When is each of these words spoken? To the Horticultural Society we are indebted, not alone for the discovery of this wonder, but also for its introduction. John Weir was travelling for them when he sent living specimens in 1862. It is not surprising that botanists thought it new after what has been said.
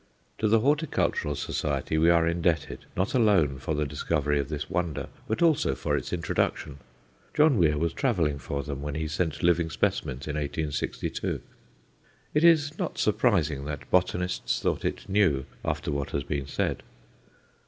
To 0.39 0.47
the 0.47 0.61
Horticultural 0.61 1.35
Society 1.35 1.95
we 1.95 2.09
are 2.09 2.27
indebted, 2.27 2.85
not 2.97 3.13
alone 3.13 3.59
for 3.59 3.75
the 3.75 3.85
discovery 3.85 4.39
of 4.39 4.49
this 4.49 4.67
wonder, 4.67 5.09
but 5.27 5.43
also 5.43 5.75
for 5.75 5.95
its 5.95 6.11
introduction. 6.11 6.79
John 7.35 7.55
Weir 7.59 7.77
was 7.77 7.93
travelling 7.93 8.39
for 8.39 8.63
them 8.63 8.81
when 8.81 8.95
he 8.95 9.07
sent 9.07 9.43
living 9.43 9.69
specimens 9.69 10.27
in 10.27 10.33
1862. 10.35 11.39
It 12.33 12.43
is 12.43 12.75
not 12.79 12.97
surprising 12.97 13.65
that 13.65 13.91
botanists 13.91 14.59
thought 14.59 14.85
it 14.85 15.07
new 15.07 15.45
after 15.63 15.91
what 15.91 16.09
has 16.13 16.23
been 16.23 16.47
said. 16.47 16.81